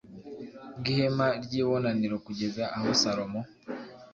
bw 0.77 0.83
ihema 0.93 1.27
ry 1.43 1.53
ibonaniro 1.61 2.15
kugeza 2.25 2.63
aho 2.77 2.89
salomo 3.01 3.41